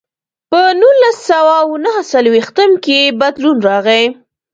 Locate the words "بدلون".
3.21-3.57